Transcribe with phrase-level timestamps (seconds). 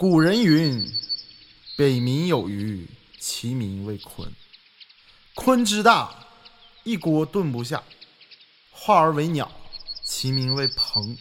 [0.00, 0.88] 古人云
[1.76, 4.28] ：“北冥有鱼，其名为鲲。
[5.34, 6.14] 鲲之大，
[6.84, 7.82] 一锅炖不下；
[8.70, 9.50] 化而为鸟，
[10.04, 11.16] 其名为鹏。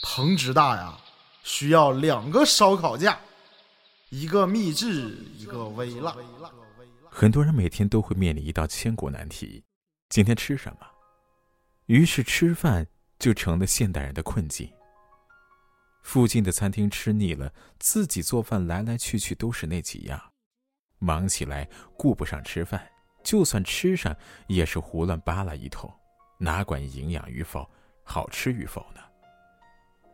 [0.00, 0.96] 鹏之大呀，
[1.42, 3.18] 需要两个烧烤架，
[4.10, 6.16] 一个秘制，一个微辣。”
[7.10, 9.64] 很多人每天都会面临一道千古难题：
[10.08, 10.86] 今天吃什么？
[11.86, 12.86] 于是吃饭
[13.18, 14.72] 就成了现代人的困境。
[16.04, 20.20] 附近的餐厅吃腻了，自己做饭来来去去都是那几样，
[20.98, 22.86] 忙起来顾不上吃饭，
[23.24, 24.14] 就算吃上
[24.46, 25.90] 也是胡乱扒拉一通，
[26.38, 27.68] 哪管营养与否、
[28.04, 29.00] 好吃与否呢？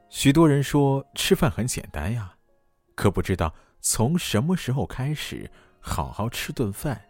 [0.09, 2.37] 许多人说吃饭很简单呀，
[2.95, 7.05] 可不知道从什么时候开始，好好吃顿饭，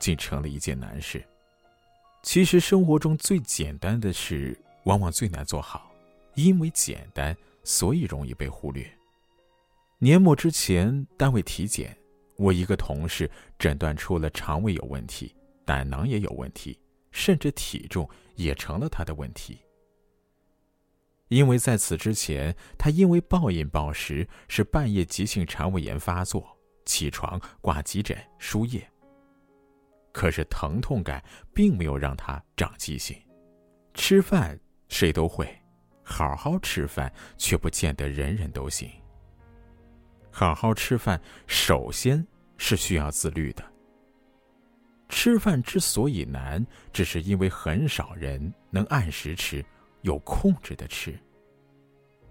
[0.00, 1.22] 竟成了一件难事。
[2.22, 5.92] 其实生活中最简单的事，往往最难做好，
[6.34, 7.36] 因为简单。
[7.66, 8.88] 所以容易被忽略。
[9.98, 11.94] 年末之前，单位体检，
[12.36, 16.78] 我一个同事诊断出了肠胃有问题，胆囊也有问题，
[17.10, 19.58] 甚至体重也成了他的问题。
[21.26, 28.88] 因为在此之前，他因为暴饮暴食，是半夜急性肠胃炎发作，起床挂急诊输液。
[30.12, 33.20] 可是疼痛感并没有让他长记性，
[33.92, 34.56] 吃饭
[34.88, 35.52] 谁都会。
[36.08, 38.88] 好好吃饭，却不见得人人都行。
[40.30, 42.24] 好好吃饭，首先
[42.56, 43.64] 是需要自律的。
[45.08, 49.64] 吃饭之所以难，只是因为很少人能按时吃，
[50.02, 51.18] 有控制的吃。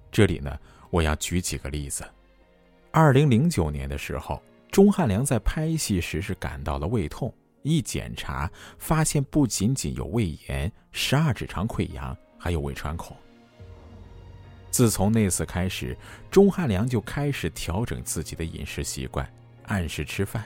[0.09, 0.57] 这里呢，
[0.89, 2.05] 我要举几个例子。
[2.91, 13.15] 二零零九年的时候，钟汉良在拍戏时是感到了胃痛，一检查发现不仅仅有胃炎、十二指肠溃疡，还有胃穿孔。
[14.75, 15.97] 自从那次开始，
[16.29, 19.25] 钟汉良就开始调整自己的饮食习惯，
[19.67, 20.43] 按时吃饭。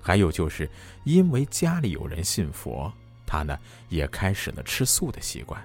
[0.00, 0.66] 还有就是
[1.04, 2.90] 因为家里有人信佛，
[3.26, 3.58] 他呢
[3.90, 5.62] 也开始了吃素的习惯。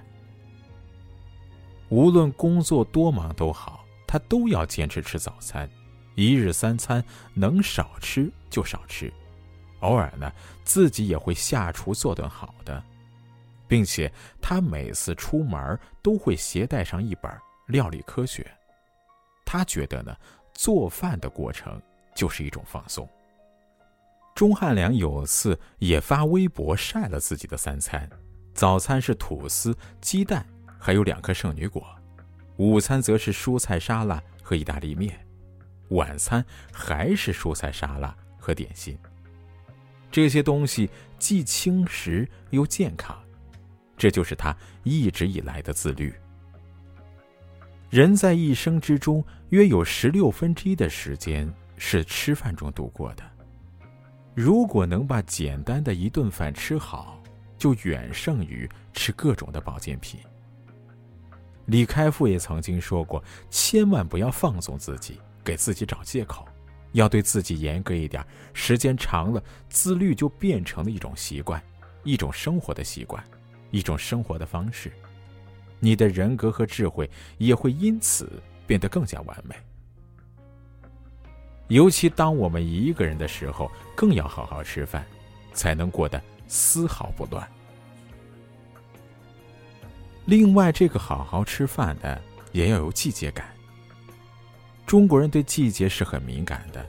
[1.88, 5.66] 无论工作多忙都好，他都要坚持吃早餐，
[6.14, 7.02] 一日三餐
[7.32, 9.10] 能少吃就少吃，
[9.80, 10.30] 偶尔呢
[10.64, 12.84] 自己也会下厨做顿好的，
[13.66, 17.32] 并且他每次出门都会携带上一本。
[17.72, 18.46] 料理科学，
[19.44, 20.14] 他觉得呢，
[20.52, 21.80] 做饭的过程
[22.14, 23.08] 就是一种放松。
[24.34, 28.08] 钟汉良有次也发微博晒了自己的三餐：
[28.54, 30.46] 早餐是吐司、鸡蛋，
[30.78, 31.82] 还有两颗圣女果；
[32.58, 35.10] 午餐则是蔬菜沙拉和意大利面；
[35.88, 38.98] 晚餐还是蔬菜沙拉和点心。
[40.10, 43.18] 这些东西既轻食又健康，
[43.96, 46.14] 这就是他一直以来的自律。
[47.92, 53.22] 人在一生之中，约有十六分之一的时间是吃饭中度过的。
[54.34, 57.22] 如果能把简单的一顿饭吃好，
[57.58, 60.18] 就远胜于吃各种的保健品。
[61.66, 66.48] 李开复也曾经说过：“千万不要放纵自己，给自己找借口，
[66.92, 68.26] 要对自己严格一点。
[68.54, 71.62] 时间长了，自律就变成了一种习惯，
[72.04, 73.22] 一种生活的习惯，
[73.70, 74.90] 一种生活的方式。”
[75.84, 79.52] 你的人格和智慧也会因此变得更加完美。
[81.66, 85.04] 尤其当我们一个人的时候，更要好好吃饭，
[85.52, 87.46] 才能过得丝毫不乱。
[90.26, 92.22] 另外，这个好好吃饭的
[92.52, 93.52] 也要有季节感。
[94.86, 96.86] 中国人对季节是很敏感的，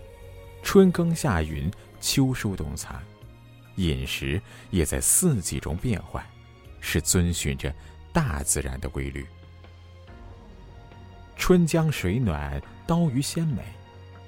[0.61, 3.01] 春耕夏耘，秋收冬藏，
[3.77, 4.39] 饮食
[4.69, 6.23] 也在四季中变换，
[6.79, 7.73] 是遵循着。
[8.13, 9.25] 大自然的规律。
[11.35, 13.63] 春江水暖，刀鱼鲜美；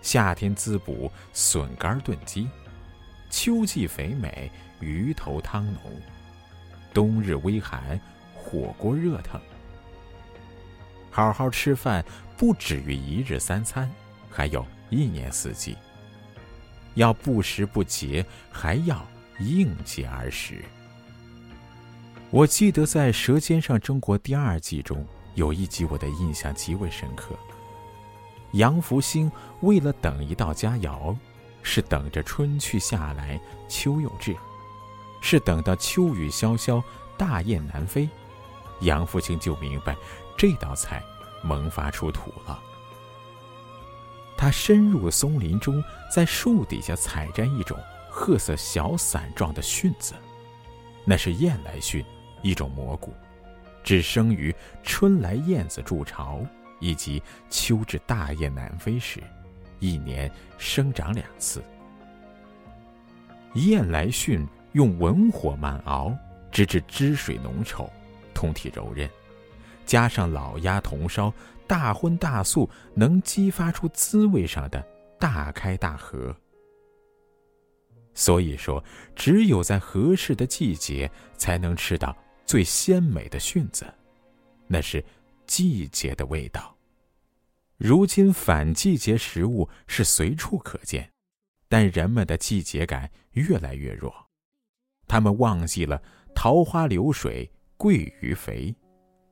[0.01, 2.47] 夏天滋补，笋干炖鸡；
[3.29, 4.51] 秋季肥美，
[4.81, 5.79] 鱼头汤浓；
[6.93, 7.97] 冬日微寒，
[8.33, 9.39] 火锅热腾。
[11.11, 12.03] 好好吃饭，
[12.35, 13.89] 不止于一日三餐，
[14.29, 15.77] 还有一年四季。
[16.95, 19.05] 要不食不节，还要
[19.39, 20.61] 应节而食。
[22.35, 27.33] 我记得在《舌尖上中国》第二季中，有一集我的印象极为深刻。
[28.51, 31.15] 杨福兴为了等一道佳肴，
[31.63, 33.39] 是等着春去夏来
[33.69, 34.35] 秋又至，
[35.21, 36.83] 是等到秋雨潇潇
[37.17, 38.09] 大雁南飞，
[38.81, 39.95] 杨福兴就明白
[40.37, 41.01] 这道菜
[41.41, 42.61] 萌发出土了。
[44.35, 45.81] 他深入松林中，
[46.13, 47.79] 在树底下采摘一种
[48.09, 50.13] 褐色小伞状的蕈子，
[51.05, 52.03] 那是燕来蕈。
[52.45, 53.11] 一种蘑菇，
[53.83, 54.53] 只生于
[54.83, 56.45] 春来燕子筑巢
[56.79, 59.19] 以及秋至大雁南飞时。
[59.79, 61.63] 一年生长两次。
[63.55, 66.15] 燕来训用文火慢熬，
[66.51, 67.89] 直至汁水浓稠，
[68.31, 69.09] 通体柔韧，
[69.83, 71.33] 加上老鸭同烧，
[71.65, 74.85] 大荤大素，能激发出滋味上的
[75.19, 76.35] 大开大合。
[78.13, 78.83] 所以说，
[79.15, 82.15] 只有在合适的季节，才能吃到
[82.45, 83.85] 最鲜美的蕈子，
[84.67, 85.03] 那是
[85.47, 86.75] 季节的味道。
[87.77, 91.11] 如今反季节食物是随处可见，
[91.67, 94.13] 但人们的季节感越来越弱，
[95.07, 96.01] 他们忘记了
[96.33, 98.73] 桃花流水鳜鱼肥，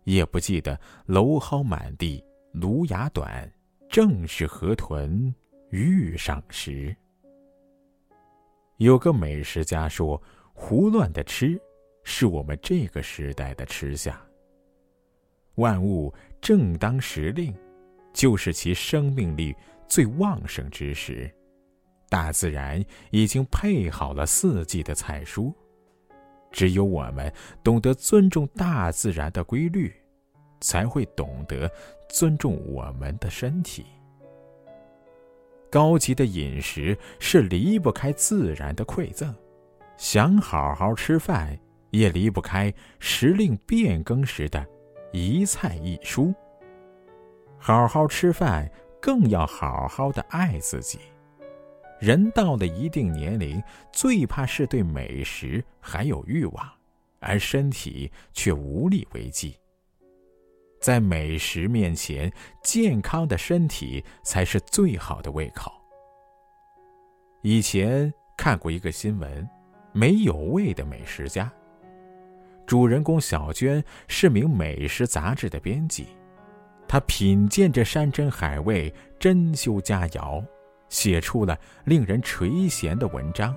[0.04, 0.78] 也不记得
[1.08, 2.22] 蒌蒿满地
[2.52, 3.50] 芦芽短，
[3.90, 5.34] 正是河豚
[5.70, 6.96] 欲上时。
[8.78, 10.22] 有个美食家说
[10.52, 11.58] ：“胡乱的吃，
[12.04, 14.16] 是我们这个时代的吃相。
[15.56, 17.56] 万物正当时令，
[18.14, 19.56] 就是其生命力
[19.88, 21.32] 最旺盛之时。
[22.10, 25.54] 大自然已经配好了四季的菜蔬，
[26.52, 27.34] 只有我们
[27.64, 29.92] 懂得尊重大自然的规律，
[30.62, 31.72] 才会懂得
[32.10, 33.86] 尊重我们的身体。”
[35.72, 39.34] 高级的饮食是离不开自然的馈赠，
[39.98, 41.58] 想好好吃饭，
[41.94, 44.66] 也离不开时令变更时的
[45.12, 46.34] 一菜一蔬。
[47.60, 48.70] 好好吃饭，
[49.00, 51.00] 更要好好的爱自己。
[52.00, 53.62] 人到了一定年龄，
[53.94, 56.68] 最怕是对美食还有欲望，
[57.20, 59.56] 而身体却无力为继。
[60.82, 65.72] 在美食面前，健康的身体才是最好的胃口。
[67.44, 69.48] 以前看过一个新闻，
[69.94, 71.50] 没有胃的美食家。
[72.66, 76.08] 主人公小娟是名美食杂志的编辑，
[76.88, 80.44] 她品鉴着山珍海味，珍馐佳肴，
[80.90, 83.56] 写出了令人垂涎的文章，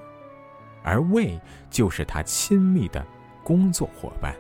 [0.83, 3.05] 而胃就是她亲密的
[3.45, 4.35] 工作伙伴。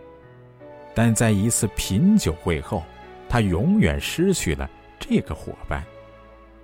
[0.94, 2.82] 但在一次品酒会后，
[3.28, 4.68] 他永远失去了
[4.98, 5.84] 这个伙伴。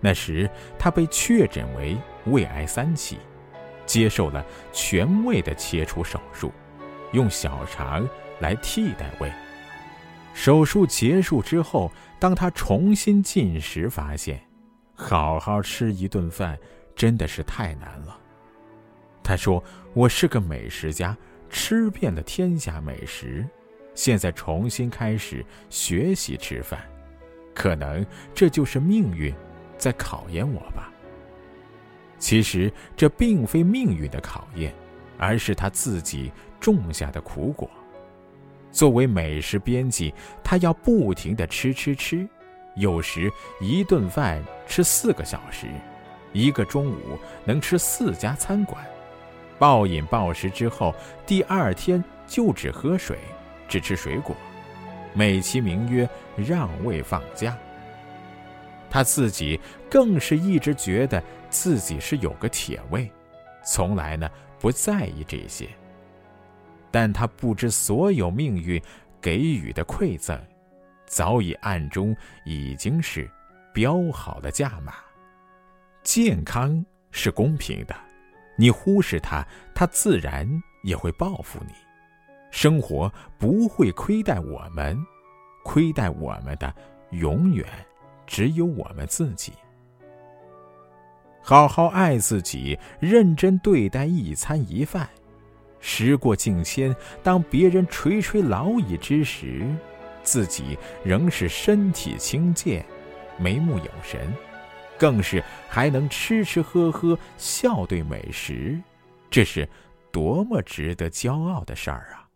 [0.01, 1.97] 那时他被确诊为
[2.27, 3.19] 胃癌三期，
[3.85, 6.51] 接受了全胃的切除手术，
[7.12, 8.09] 用小肠
[8.41, 9.32] 来替代胃。
[10.35, 14.41] 手术结束之后，当他重新进食，发现
[14.94, 16.59] 好好吃一顿饭
[16.97, 18.19] 真的是太难了。
[19.23, 19.62] 他说
[19.94, 21.17] ：“我是个美食家，
[21.49, 23.47] 吃遍了天下美食。”
[23.94, 26.81] 现在重新开始学习吃饭，
[27.55, 28.05] 可能
[28.35, 29.32] 这就是命运
[29.76, 30.91] 在考验我吧。
[32.19, 34.75] 其实这并非命运的考验，
[35.19, 36.32] 而是他自己
[36.62, 37.69] 种下的苦果。
[38.70, 42.26] 作为美食编辑，他要不停的吃吃吃，
[42.76, 43.31] 有时
[43.61, 45.67] 一顿饭吃四个小时，
[46.32, 48.82] 一个中午能吃四家餐馆，
[49.59, 50.94] 暴饮暴食之后，
[51.26, 53.19] 第二天就只喝水。
[53.69, 54.37] 只吃水果，
[55.15, 56.06] 美其名曰
[56.37, 57.56] 让胃放假。
[58.91, 59.58] 他自己
[59.88, 63.11] 更是一直觉得自己是有个铁胃，
[63.65, 65.67] 从来呢不在意这些。
[66.93, 68.81] 但他不知所有命运
[69.21, 70.39] 给予的馈赠，
[71.06, 73.29] 早已暗中已经是
[73.73, 74.93] 标好了价码。
[76.03, 77.94] 健康是公平的，
[78.56, 79.44] 你忽视它，
[79.75, 80.46] 它自然
[80.82, 81.72] 也会报复你。
[82.51, 84.99] 生活不会亏待我们，
[85.65, 86.75] 亏待我们的
[87.13, 87.67] 永远
[88.27, 89.53] 只有我们自己。
[91.41, 95.08] 好好爱自己，认真对待一餐一饭。
[95.82, 99.67] 时过境迁，当别人垂垂老矣之时，
[100.22, 102.82] 自己仍是身体轻健，
[103.39, 104.32] 眉目有神，
[104.96, 108.81] 更是还能吃吃喝喝，笑对美食。
[109.29, 109.69] 这是
[110.12, 112.29] 多么值得骄傲的事儿啊！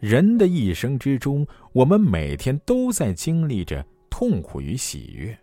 [0.00, 5.38] 人的一生之中，我们每天都在经历着痛苦与喜悦，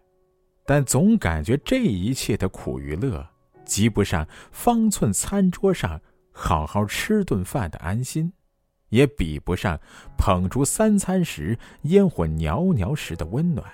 [0.66, 3.26] 但总感觉这一切的苦与乐，
[3.64, 6.00] 及不上方寸餐桌上
[6.32, 8.34] 好好吃顿饭的安心，
[8.90, 9.80] 也比不上
[10.18, 13.66] 捧出三餐时烟火袅袅时的温暖。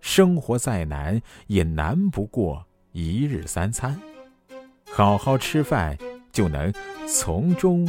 [0.00, 4.00] 生活再难，也难不过一日三餐，
[4.90, 5.96] 好好吃饭，
[6.32, 6.72] 就能
[7.06, 7.86] 从中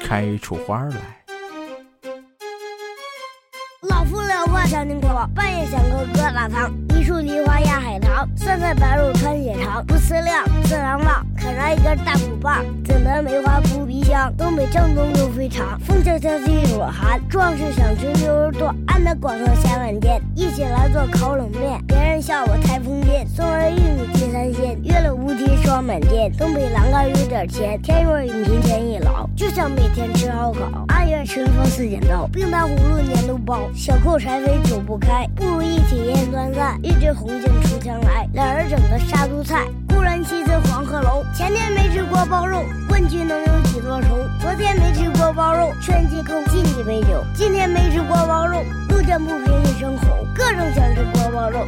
[0.00, 1.23] 开出花来。
[4.66, 23.80] 小宁可半夜想喝疙瘩汤，一树梨花压海棠，酸菜白肉穿血肠，不思量，自难忘，啃上一根大骨棒，怎得梅花扑鼻香，东北正宗又肥肠，风萧萧兮易寒，壮士想吃牛肉段，安得广厦千万间，一起来做烤冷面，别人笑我太疯癫，松儿一，
[25.74, 26.30] 无题双满天。
[26.38, 30.84] 东北栏杆有点甜，天若饮品天亦老，就想每天吃烧烤。
[30.86, 36.78] 二月春风似剪刀，冰糖葫芦粘豆包，小扣柴扉久不开，不如一起烟端菜。
[36.82, 39.64] 一枝红杏出墙来，两人整个杀猪菜。
[39.88, 44.16] 故人西辞黄鹤楼，前天没吃锅包肉，问君能有几多愁？
[44.40, 47.24] 昨天没吃锅包肉，劝几口敬几杯酒。
[47.34, 51.66] 今天没吃锅包肉，路见不平一声吼，各种想吃锅包肉。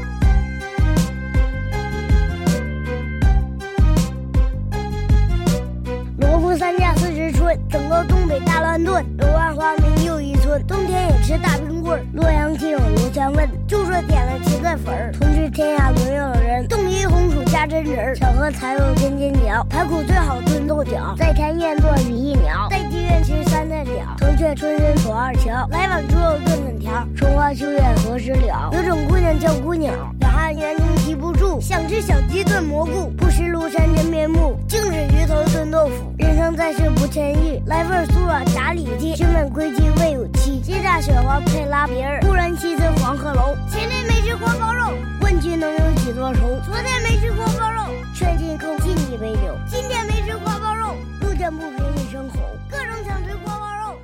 [6.57, 9.05] 三架四十春，整个东北大乱炖。
[9.19, 12.07] 柳暗花明又一村，冬天也吃大冰棍儿。
[12.15, 15.13] 洛阳亲友如相问，就说点了芹菜粉儿。
[15.13, 18.15] 同是天下沦有人，冻一红薯加榛子儿。
[18.15, 21.15] 小荷才有尖尖角，排骨最好炖豆角。
[21.19, 24.17] 在田院做羽翼鸟，在妓院吃三菜了。
[24.19, 27.07] 城阙春深锁二乔，来碗猪肉炖粉条。
[27.15, 28.71] 春花秋月何时了？
[28.73, 31.61] 有种姑娘叫姑鸟，两汉园中啼不住。
[31.61, 34.59] 想吃小鸡炖蘑菇，不识庐山真面目。
[34.67, 35.36] 净是鱼头。
[36.57, 39.15] 再是不称意，来份酥软夹里脊。
[39.15, 42.19] 君问归期未有期，今大雪花配拉皮儿。
[42.23, 46.59] 故人西辞黄鹤楼，前天没吃锅包肉，问君能有几多愁？
[46.65, 47.83] 昨天没吃锅包肉，
[48.15, 49.55] 劝君更尽一杯酒。
[49.69, 52.41] 今天没吃锅包肉，路见不平一声吼。
[52.71, 53.99] 各种想吃锅包肉。